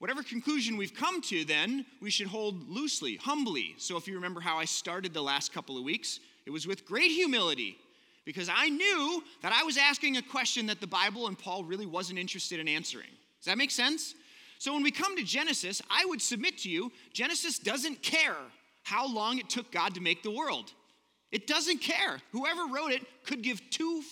[0.00, 3.76] Whatever conclusion we've come to, then, we should hold loosely, humbly.
[3.78, 6.84] So if you remember how I started the last couple of weeks, it was with
[6.84, 7.78] great humility
[8.24, 11.86] because I knew that I was asking a question that the Bible and Paul really
[11.86, 13.10] wasn't interested in answering.
[13.38, 14.16] Does that make sense?
[14.58, 18.36] So when we come to Genesis, I would submit to you Genesis doesn't care
[18.82, 20.72] how long it took God to make the world.
[21.32, 22.18] It doesn't care.
[22.32, 24.02] Whoever wrote it could give two.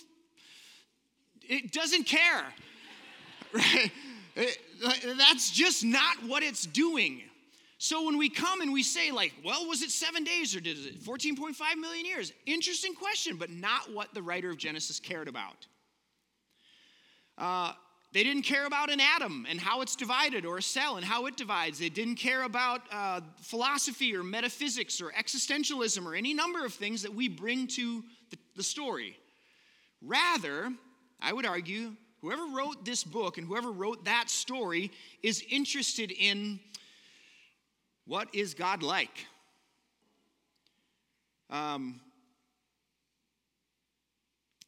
[1.43, 2.45] It doesn't care.
[3.55, 3.91] Right?
[4.37, 4.59] It,
[5.17, 7.23] that's just not what it's doing.
[7.79, 10.77] So when we come and we say, like, well, was it seven days or did
[10.77, 12.33] it 14.5 million years?
[12.47, 15.67] Interesting question, but not what the writer of Genesis cared about.
[17.37, 17.73] Uh,
[18.19, 21.27] they didn't care about an atom and how it's divided, or a cell and how
[21.27, 21.79] it divides.
[21.79, 27.03] They didn't care about uh, philosophy or metaphysics or existentialism or any number of things
[27.03, 29.17] that we bring to the, the story.
[30.03, 30.73] Rather,
[31.21, 34.91] I would argue, whoever wrote this book and whoever wrote that story
[35.23, 36.59] is interested in
[38.05, 39.27] what is God like?
[41.51, 42.01] Um,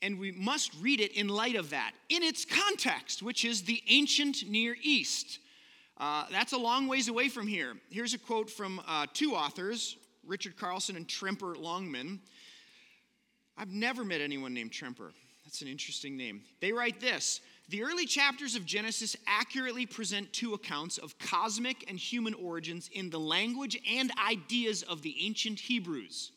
[0.03, 3.83] and we must read it in light of that, in its context, which is the
[3.89, 5.39] ancient Near East.
[5.99, 7.75] Uh, that's a long ways away from here.
[7.91, 12.21] Here's a quote from uh, two authors, Richard Carlson and Tremper Longman.
[13.59, 15.13] I've never met anyone named Tremper.
[15.45, 16.43] That's an interesting name.
[16.61, 21.99] They write this The early chapters of Genesis accurately present two accounts of cosmic and
[21.99, 26.33] human origins in the language and ideas of the ancient Hebrews.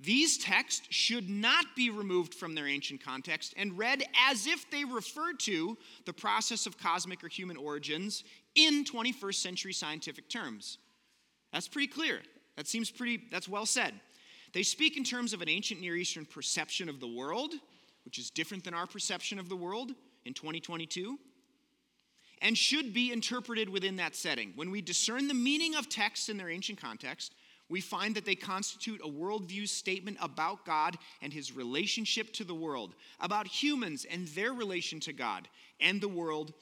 [0.00, 4.84] These texts should not be removed from their ancient context and read as if they
[4.84, 8.22] refer to the process of cosmic or human origins
[8.54, 10.78] in 21st century scientific terms.
[11.52, 12.20] That's pretty clear.
[12.56, 13.94] That seems pretty, that's well said.
[14.52, 17.54] They speak in terms of an ancient Near Eastern perception of the world,
[18.04, 19.92] which is different than our perception of the world
[20.24, 21.18] in 2022,
[22.40, 24.52] and should be interpreted within that setting.
[24.54, 27.34] When we discern the meaning of texts in their ancient context,
[27.68, 32.54] we find that they constitute a worldview statement about God and his relationship to the
[32.54, 35.48] world, about humans and their relation to God
[35.80, 36.54] and the world.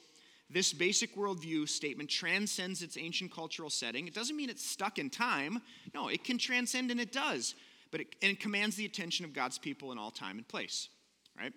[0.49, 4.07] This basic worldview statement transcends its ancient cultural setting.
[4.07, 5.61] It doesn't mean it's stuck in time.
[5.93, 7.55] No, it can transcend and it does,
[7.91, 10.89] but it, and it commands the attention of God's people in all time and place,
[11.37, 11.53] right?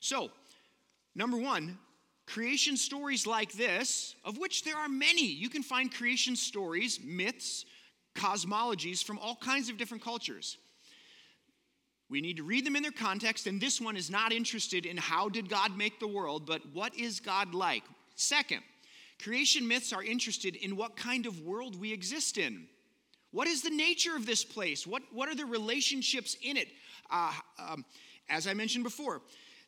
[0.00, 0.30] So,
[1.14, 1.78] number one,
[2.26, 5.26] creation stories like this, of which there are many.
[5.26, 7.64] You can find creation stories, myths,
[8.16, 10.56] cosmologies from all kinds of different cultures.
[12.08, 14.96] We need to read them in their context, and this one is not interested in
[14.96, 17.82] how did God make the world, but what is God like?
[18.14, 18.62] Second,
[19.22, 22.66] creation myths are interested in what kind of world we exist in.
[23.32, 24.86] What is the nature of this place?
[24.86, 26.68] What, what are the relationships in it?
[27.10, 27.84] Uh, um,
[28.28, 29.20] as I mentioned before,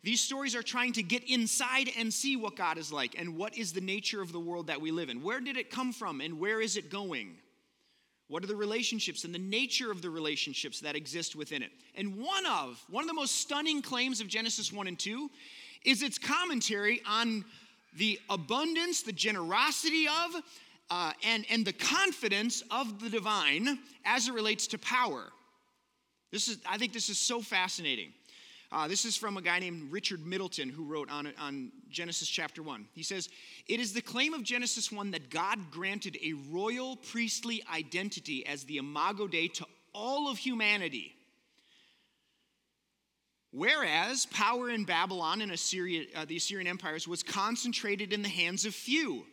[0.05, 3.59] these stories are trying to get inside and see what God is like and what
[3.59, 5.23] is the nature of the world that we live in.
[5.23, 7.37] Where did it come from and where is it going?
[8.29, 11.71] What are the relationships and the nature of the relationships that exist within it?
[11.95, 15.31] And one of, one of the most stunning claims of Genesis 1 and 2
[15.85, 17.45] is its commentary on
[17.97, 20.43] the abundance, the generosity of,
[20.91, 25.25] uh, and, and the confidence of the divine as it relates to power.
[26.31, 28.13] This is, I think this is so fascinating.
[28.71, 32.63] Uh, this is from a guy named Richard Middleton who wrote on, on Genesis chapter
[32.63, 32.87] 1.
[32.93, 33.31] He says,
[33.67, 38.65] It is the claim of Genesis 1 that God granted a royal priestly identity as
[38.65, 41.15] the imago Dei to all of humanity.
[43.51, 48.67] Whereas power in Babylon and Assyria, uh, the Assyrian empires was concentrated in the hands
[48.67, 49.25] of few.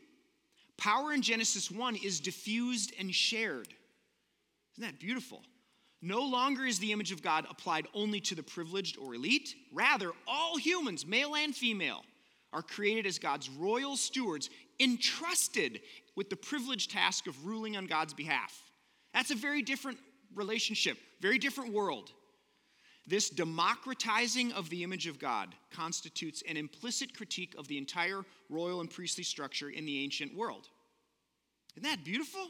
[0.77, 3.67] Power in Genesis 1 is diffused and shared.
[4.77, 5.43] Isn't that beautiful?
[6.01, 9.55] No longer is the image of God applied only to the privileged or elite.
[9.71, 12.03] Rather, all humans, male and female,
[12.53, 15.81] are created as God's royal stewards, entrusted
[16.15, 18.53] with the privileged task of ruling on God's behalf.
[19.13, 19.97] That's a very different
[20.33, 22.11] relationship, very different world.
[23.07, 28.81] This democratizing of the image of God constitutes an implicit critique of the entire royal
[28.81, 30.69] and priestly structure in the ancient world.
[31.75, 32.49] Isn't that beautiful?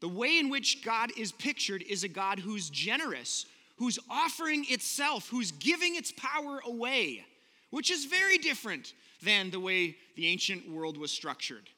[0.00, 5.28] The way in which God is pictured is a God who's generous, who's offering itself,
[5.28, 7.24] who's giving its power away,
[7.70, 11.68] which is very different than the way the ancient world was structured.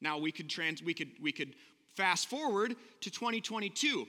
[0.00, 1.54] Now we could trans, we could we could
[1.94, 4.06] fast forward to 2022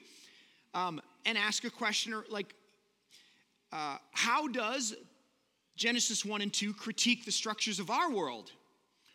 [0.74, 2.54] um, and ask a question or like,
[3.72, 4.96] uh, how does
[5.76, 8.52] Genesis 1 and 2 critique the structures of our world?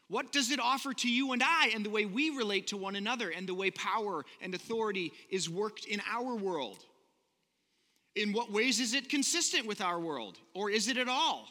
[0.08, 2.96] What does it offer to you and I and the way we relate to one
[2.96, 6.84] another and the way power and authority is worked in our world?
[8.14, 11.48] In what ways is it consistent with our world, or is it at all?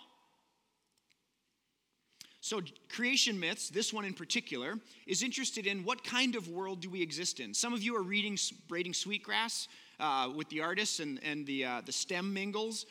[2.40, 4.76] So, creation myths, this one in particular,
[5.08, 7.54] is interested in what kind of world do we exist in.
[7.54, 8.38] Some of you are reading
[8.68, 12.86] Braiding Sweetgrass uh, with the artists and, and the, uh, the stem mingles.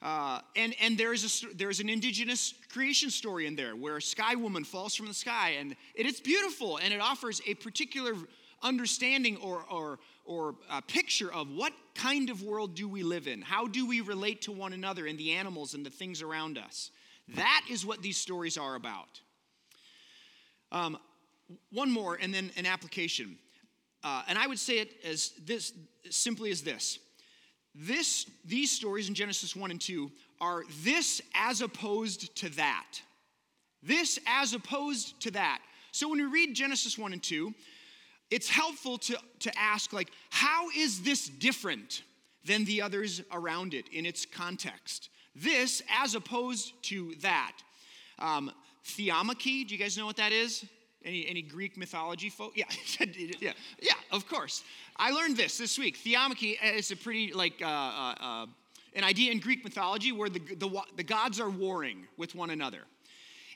[0.00, 4.02] Uh, and and there is a, there's an indigenous creation story in there where a
[4.02, 8.14] sky woman falls from the sky, and it, it's beautiful, and it offers a particular
[8.62, 13.42] understanding or, or, or a picture of what kind of world do we live in?
[13.42, 16.90] How do we relate to one another and the animals and the things around us?
[17.34, 19.20] That is what these stories are about.
[20.72, 20.98] Um,
[21.70, 23.38] one more, and then an application.
[24.04, 25.72] Uh, and I would say it as this
[26.10, 26.98] simply as this
[27.78, 30.10] this, these stories in Genesis 1 and 2
[30.40, 33.00] are this as opposed to that.
[33.82, 35.60] This as opposed to that.
[35.92, 37.54] So when we read Genesis 1 and 2,
[38.30, 42.02] it's helpful to, to ask, like, how is this different
[42.44, 45.08] than the others around it in its context?
[45.34, 47.52] This as opposed to that.
[48.18, 48.50] Um,
[48.84, 50.64] theomachy, do you guys know what that is?
[51.04, 52.52] Any, any Greek mythology folk?
[52.56, 52.64] Yeah,
[53.40, 54.64] yeah, yeah, of course.
[54.96, 55.96] I learned this this week.
[55.96, 58.46] Theomachy is a pretty, like, uh, uh, uh,
[58.94, 62.82] an idea in Greek mythology where the, the, the gods are warring with one another.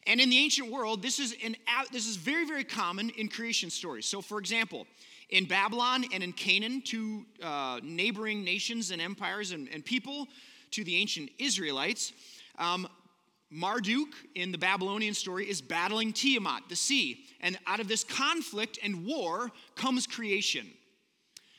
[0.07, 1.57] And in the ancient world, this is, an,
[1.93, 4.07] this is very, very common in creation stories.
[4.07, 4.87] So, for example,
[5.31, 10.29] in Babylon and in Canaan, two uh, neighboring nations and empires and, and people,
[10.73, 12.13] to the ancient Israelites,
[12.59, 12.89] um,
[13.53, 17.25] Marduk in the Babylonian story is battling Tiamat, the sea.
[17.41, 20.67] And out of this conflict and war comes creation.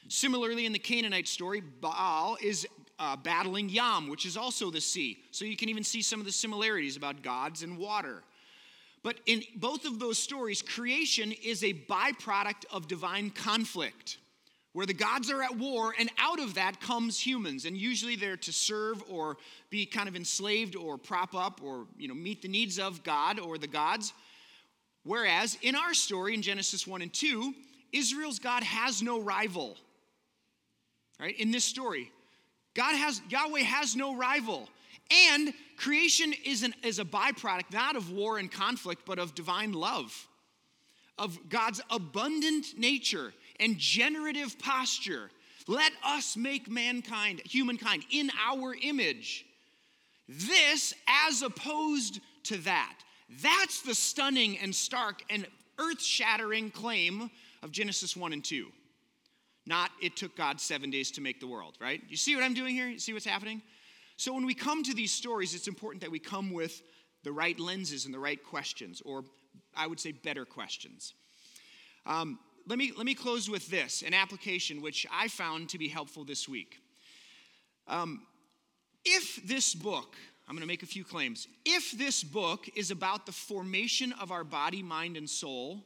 [0.08, 2.68] Similarly, in the Canaanite story, Baal is
[3.00, 5.20] uh, battling Yam, which is also the sea.
[5.32, 8.24] So you can even see some of the similarities about gods and water.
[9.04, 14.18] But in both of those stories, creation is a byproduct of divine conflict,
[14.74, 17.66] where the gods are at war, and out of that comes humans.
[17.66, 19.38] And usually they're to serve or
[19.70, 23.40] be kind of enslaved or prop up or you know, meet the needs of God
[23.40, 24.14] or the gods.
[25.04, 27.54] Whereas in our story in Genesis 1 and 2,
[27.92, 29.78] Israel's God has no rival.
[31.20, 31.40] Right?
[31.40, 32.12] In this story,
[32.74, 34.68] God has Yahweh has no rival.
[35.30, 39.74] And creation is, an, is a byproduct not of war and conflict, but of divine
[39.74, 40.28] love,
[41.20, 45.30] of God's abundant nature and generative posture.
[45.68, 49.46] Let us make mankind, humankind, in our image.
[50.28, 52.96] This as opposed to that.
[53.42, 55.48] That's the stunning and stark and
[55.80, 57.30] earth shattering claim
[57.62, 58.68] of Genesis 1 and 2.
[59.66, 62.02] Not it took God seven days to make the world, right?
[62.10, 62.88] You see what I'm doing here?
[62.88, 63.62] You see what's happening?
[64.18, 66.82] So when we come to these stories, it's important that we come with
[67.24, 69.24] the right lenses and the right questions, or
[69.76, 71.14] I would say better questions.
[72.06, 72.38] Um,
[72.68, 76.24] let, me, let me close with this an application which I found to be helpful
[76.24, 76.80] this week.
[77.88, 78.22] Um,
[79.06, 80.16] if this book,
[80.48, 81.48] I'm going to make a few claims.
[81.66, 85.84] If this book is about the formation of our body, mind, and soul,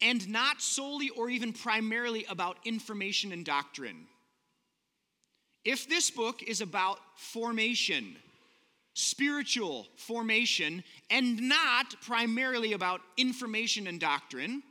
[0.00, 4.06] and not solely or even primarily about information and doctrine,
[5.64, 8.16] if this book is about formation,
[8.92, 14.62] spiritual formation, and not primarily about information and doctrine,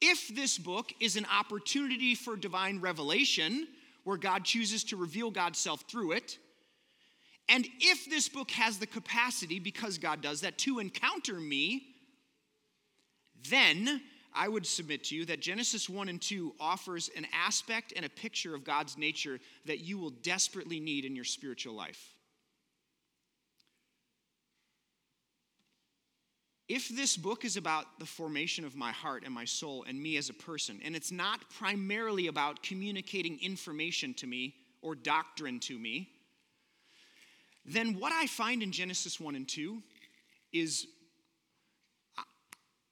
[0.00, 3.66] if this book is an opportunity for divine revelation,
[4.04, 6.38] where God chooses to reveal God's self through it,
[7.48, 11.82] and if this book has the capacity, because God does that, to encounter me,
[13.48, 14.00] then
[14.32, 18.08] I would submit to you that Genesis 1 and 2 offers an aspect and a
[18.08, 22.14] picture of God's nature that you will desperately need in your spiritual life.
[26.72, 30.16] If this book is about the formation of my heart and my soul and me
[30.18, 35.76] as a person, and it's not primarily about communicating information to me or doctrine to
[35.76, 36.10] me,
[37.66, 39.82] then what I find in Genesis 1 and 2
[40.52, 40.86] is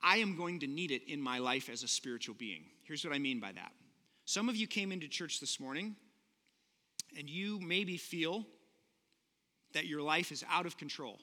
[0.03, 2.65] I am going to need it in my life as a spiritual being.
[2.83, 3.71] Here's what I mean by that.
[4.25, 5.95] Some of you came into church this morning
[7.17, 8.45] and you maybe feel
[9.73, 11.21] that your life is out of control,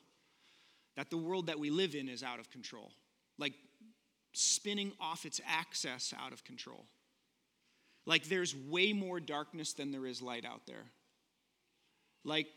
[0.96, 2.92] that the world that we live in is out of control,
[3.38, 3.54] like
[4.34, 6.86] spinning off its axis out of control.
[8.06, 10.86] Like there's way more darkness than there is light out there.
[12.24, 12.48] Like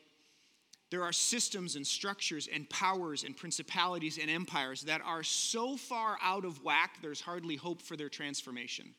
[0.91, 6.17] there are systems and structures and powers and principalities and empires that are so far
[6.23, 8.95] out of whack, there's hardly hope for their transformation.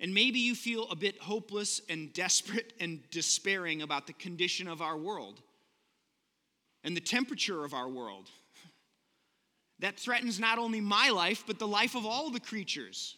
[0.00, 4.80] And maybe you feel a bit hopeless and desperate and despairing about the condition of
[4.80, 5.42] our world
[6.84, 8.30] and the temperature of our world.
[9.80, 13.16] That threatens not only my life, but the life of all the creatures.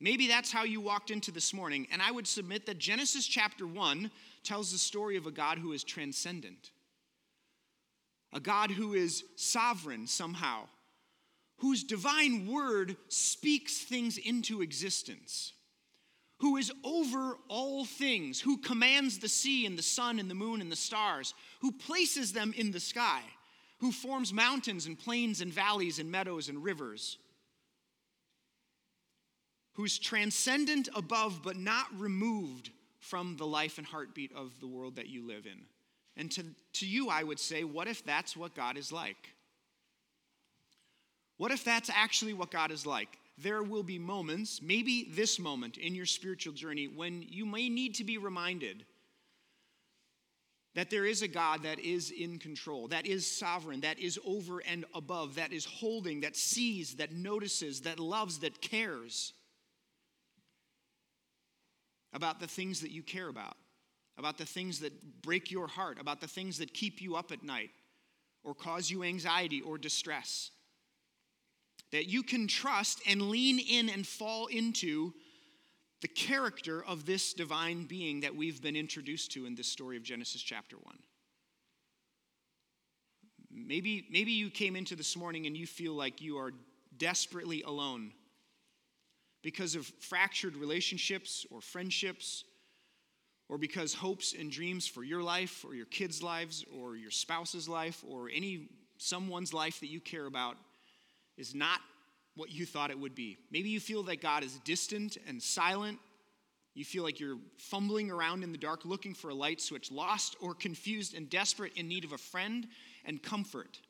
[0.00, 1.86] Maybe that's how you walked into this morning.
[1.92, 4.10] And I would submit that Genesis chapter 1
[4.42, 6.70] tells the story of a God who is transcendent,
[8.32, 10.68] a God who is sovereign somehow,
[11.58, 15.52] whose divine word speaks things into existence,
[16.40, 20.60] who is over all things, who commands the sea and the sun and the moon
[20.60, 23.20] and the stars, who places them in the sky,
[23.78, 27.18] who forms mountains and plains and valleys and meadows and rivers
[29.80, 35.08] who's transcendent above but not removed from the life and heartbeat of the world that
[35.08, 35.58] you live in.
[36.16, 39.30] And to, to you, I would say, what if that's what God is like?
[41.38, 43.18] What if that's actually what God is like?
[43.42, 47.94] There will be moments, maybe this moment in your spiritual journey, when you may need
[47.96, 48.84] to be reminded
[50.74, 54.60] that there is a God that is in control, that is sovereign, that is over
[54.60, 59.32] and above, that is holding, that sees, that notices, that loves, that cares
[62.12, 63.56] about the things that you care about,
[64.18, 67.42] about the things that break your heart, about the things that keep you up at
[67.42, 67.70] night
[68.44, 70.50] or cause you anxiety or distress.
[71.92, 75.12] That you can trust and lean in and fall into
[76.02, 80.02] the character of this divine being that we've been introduced to in this story of
[80.02, 80.98] Genesis chapter 1.
[83.52, 86.52] Maybe, maybe you came into this morning and you feel like you are
[86.96, 88.12] desperately alone
[89.42, 92.44] because of fractured relationships or friendships
[93.48, 97.68] or because hopes and dreams for your life or your kids' lives or your spouse's
[97.68, 98.68] life or any
[98.98, 100.56] someone's life that you care about
[101.40, 101.80] is not
[102.36, 103.38] what you thought it would be.
[103.50, 105.98] Maybe you feel that God is distant and silent.
[106.74, 110.36] You feel like you're fumbling around in the dark looking for a light switch, lost
[110.40, 112.68] or confused and desperate in need of a friend
[113.04, 113.80] and comfort.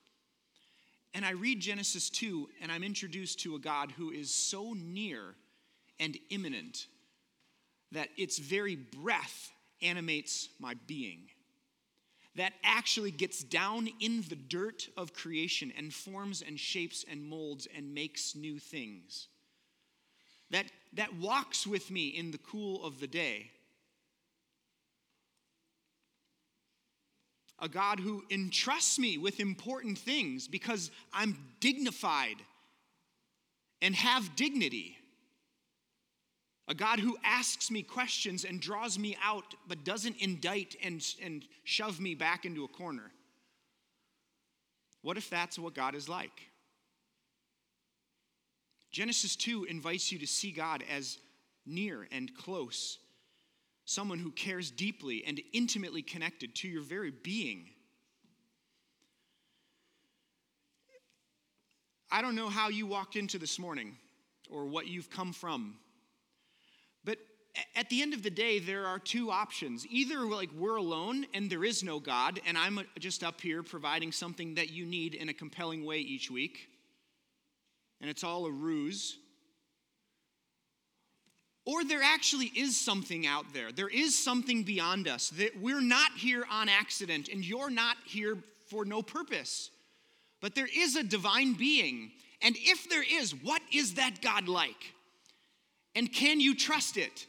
[1.13, 5.35] And I read Genesis 2, and I'm introduced to a God who is so near
[5.99, 6.87] and immanent
[7.93, 9.51] that its very breath
[9.83, 11.29] animates my being.
[12.37, 17.67] That actually gets down in the dirt of creation and forms and shapes and molds
[17.77, 19.29] and makes new things.
[20.51, 23.51] That, that walks with me in the cool of the day.
[27.59, 32.37] A God who entrusts me with important things because I'm dignified
[33.83, 34.97] and have dignity.
[36.71, 41.45] A God who asks me questions and draws me out, but doesn't indict and, and
[41.65, 43.11] shove me back into a corner.
[45.03, 46.31] What if that's what God is like?
[48.93, 51.19] Genesis 2 invites you to see God as
[51.67, 52.99] near and close,
[53.85, 57.69] someone who cares deeply and intimately connected to your very being.
[62.13, 63.97] I don't know how you walked into this morning
[64.49, 65.75] or what you've come from
[67.75, 69.87] at the end of the day, there are two options.
[69.89, 73.63] Either like we're alone and there is no God, and I'm uh, just up here
[73.63, 76.69] providing something that you need in a compelling way each week,
[78.01, 79.17] and it's all a ruse.
[81.67, 83.71] Or there actually is something out there.
[83.71, 88.39] There is something beyond us that we're not here on accident and you're not here
[88.69, 89.71] for no purpose.
[90.41, 92.13] But there is a divine being.
[92.41, 94.95] And if there is, what is that God like?
[95.95, 97.27] And can you trust it?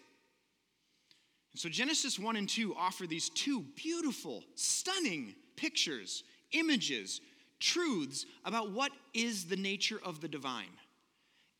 [1.56, 6.24] So Genesis 1 and 2 offer these two beautiful, stunning pictures,
[6.54, 7.22] images,
[7.60, 10.72] truths about what is the nature of the divine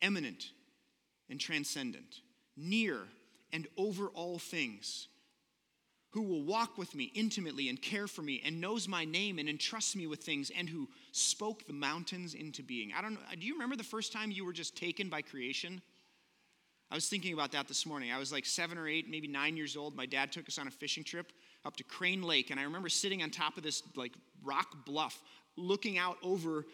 [0.02, 0.52] immanent
[1.30, 2.22] and transcendent,
[2.58, 3.04] near
[3.54, 5.08] and over all things,
[6.12, 9.48] who will walk with me intimately and care for me and knows my name and
[9.48, 12.92] entrusts me with things and who spoke the mountains into being.
[12.98, 15.82] I don't know, do you remember the first time you were just taken by creation?
[16.92, 18.12] I was thinking about that this morning.
[18.12, 19.96] I was like seven or eight, maybe nine years old.
[19.96, 21.32] My dad took us on a fishing trip
[21.64, 24.12] up to Crane Lake, and I remember sitting on top of this like
[24.44, 25.22] rock bluff,
[25.56, 26.66] looking out over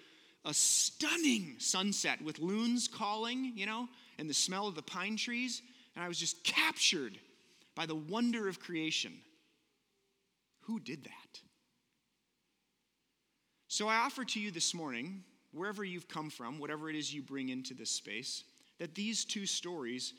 [0.43, 3.87] a stunning sunset with loons calling, you know,
[4.17, 5.61] and the smell of the pine trees.
[5.95, 7.19] And I was just captured
[7.75, 9.13] by the wonder of creation.
[10.61, 11.41] Who did that?
[13.67, 17.21] So I offer to you this morning, wherever you've come from, whatever it is you
[17.21, 18.43] bring into this space,
[18.79, 20.13] that these two stories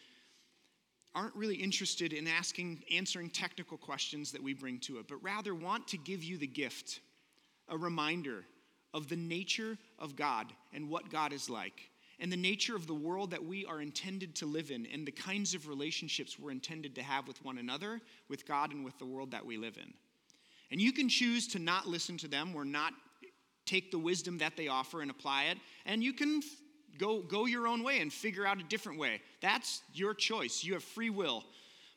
[1.14, 5.54] aren't really interested in asking answering technical questions that we bring to it but rather
[5.54, 7.00] want to give you the gift
[7.68, 8.44] a reminder
[8.94, 11.90] of the nature of God and what God is like
[12.20, 15.12] and the nature of the world that we are intended to live in and the
[15.12, 19.06] kinds of relationships we're intended to have with one another with God and with the
[19.06, 19.92] world that we live in.
[20.70, 22.92] And you can choose to not listen to them or not
[23.66, 26.40] take the wisdom that they offer and apply it and you can
[26.99, 29.20] Go, go your own way and figure out a different way.
[29.40, 30.64] That's your choice.
[30.64, 31.44] You have free will.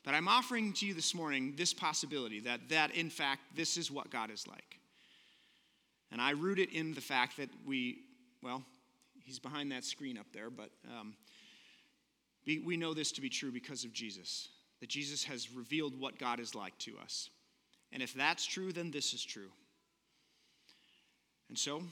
[0.04, 3.90] But I'm offering to you this morning this possibility that, that in fact, this is
[3.90, 4.78] what God is like.
[6.10, 8.00] And I root it in the fact that we,
[8.42, 8.62] well,
[9.24, 11.14] he's behind that screen up there, but um,
[12.46, 14.48] we, we know this to be true because of Jesus,
[14.80, 17.30] that Jesus has revealed what God is like to us.
[17.92, 19.50] And if that's true, then this is true.
[21.48, 21.82] And so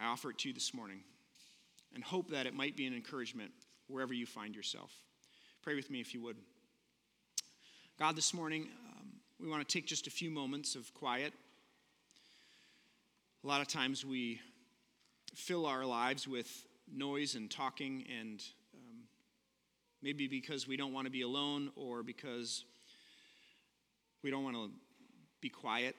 [0.00, 1.00] I offer it to you this morning
[1.94, 3.50] and hope that it might be an encouragement
[3.86, 4.92] wherever you find yourself.
[5.62, 6.36] Pray with me if you would.
[7.98, 9.08] God, this morning, um,
[9.40, 11.32] we want to take just a few moments of quiet.
[13.42, 14.40] A lot of times we
[15.34, 18.42] fill our lives with noise and talking, and
[18.74, 19.04] um,
[20.02, 22.64] maybe because we don't want to be alone or because
[24.22, 24.70] we don't want to
[25.40, 25.96] be quiet.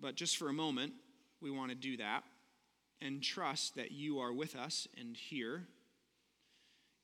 [0.00, 0.92] But just for a moment,
[1.40, 2.24] we want to do that
[3.00, 5.66] and trust that you are with us and here,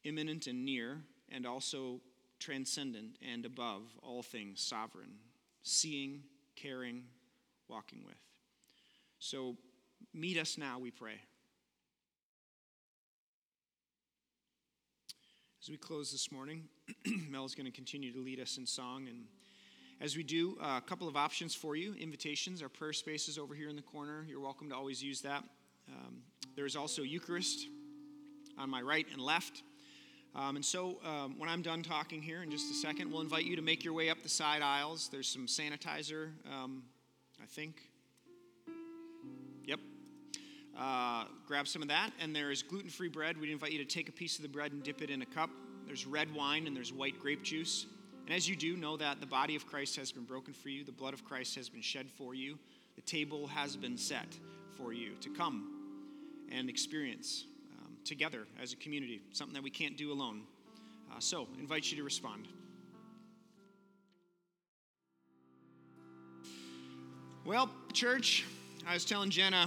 [0.05, 2.01] immanent and near, and also
[2.39, 5.13] transcendent and above all things, sovereign,
[5.63, 6.23] seeing,
[6.57, 7.03] caring,
[7.69, 8.17] walking with.
[9.19, 9.57] So
[10.15, 11.21] meet us now, we pray.
[15.63, 16.65] As we close this morning,
[17.29, 19.09] Mel is going to continue to lead us in song.
[19.09, 19.27] And
[20.01, 22.63] as we do, uh, a couple of options for you invitations.
[22.63, 24.25] Our prayer space is over here in the corner.
[24.27, 25.45] You're welcome to always use that.
[25.91, 26.23] Um,
[26.57, 27.67] there's also Eucharist
[28.59, 29.63] on my right and left.
[30.35, 33.45] Um, and so, um, when I'm done talking here in just a second, we'll invite
[33.45, 35.09] you to make your way up the side aisles.
[35.11, 36.85] There's some sanitizer, um,
[37.43, 37.83] I think.
[39.65, 39.81] Yep.
[40.79, 42.11] Uh, grab some of that.
[42.21, 43.41] And there's gluten free bread.
[43.41, 45.27] We'd invite you to take a piece of the bread and dip it in a
[45.27, 45.51] cup.
[45.87, 47.87] There's red wine and there's white grape juice.
[48.27, 50.85] And as you do, know that the body of Christ has been broken for you,
[50.85, 52.57] the blood of Christ has been shed for you,
[52.95, 54.29] the table has been set
[54.77, 55.80] for you to come
[56.51, 57.45] and experience
[57.79, 60.43] um, together as a community, something that we can't do alone.
[61.11, 62.49] Uh, so, invite you to respond.
[67.45, 68.45] Well, church,
[68.87, 69.67] I was telling Jenna,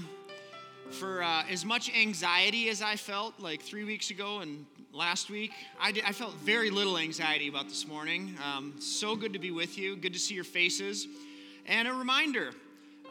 [0.91, 5.51] for uh, as much anxiety as I felt like three weeks ago and last week,
[5.81, 8.37] I, did, I felt very little anxiety about this morning.
[8.43, 9.95] Um, so good to be with you.
[9.95, 11.07] Good to see your faces.
[11.65, 12.51] And a reminder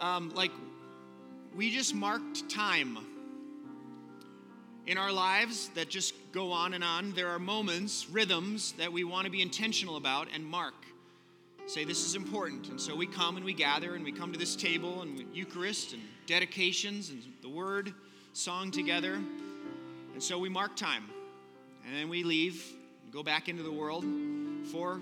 [0.00, 0.52] um, like,
[1.54, 2.98] we just marked time
[4.86, 7.12] in our lives that just go on and on.
[7.12, 10.74] There are moments, rhythms that we want to be intentional about and mark.
[11.66, 12.68] Say, this is important.
[12.68, 15.92] And so we come and we gather and we come to this table and Eucharist
[15.92, 17.94] and dedications and the word,
[18.32, 19.14] song together.
[20.12, 21.04] And so we mark time.
[21.86, 22.64] And then we leave
[23.04, 24.04] and go back into the world
[24.72, 25.00] for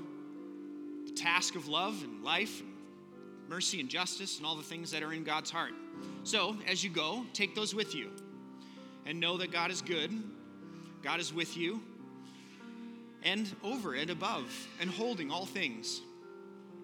[1.07, 2.69] the task of love and life and
[3.49, 5.73] mercy and justice and all the things that are in God's heart.
[6.25, 8.11] So, as you go, take those with you
[9.07, 10.11] and know that God is good,
[11.03, 11.81] God is with you,
[13.23, 16.01] and over and above and holding all things.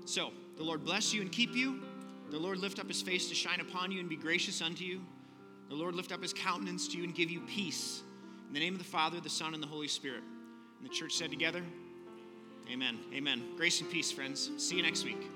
[0.05, 1.81] So, the Lord bless you and keep you.
[2.31, 5.01] The Lord lift up his face to shine upon you and be gracious unto you.
[5.69, 8.03] The Lord lift up his countenance to you and give you peace.
[8.49, 10.23] In the name of the Father, the Son, and the Holy Spirit.
[10.79, 11.63] And the church said together,
[12.71, 12.99] Amen.
[13.15, 13.43] Amen.
[13.57, 14.51] Grace and peace, friends.
[14.57, 15.36] See you next week.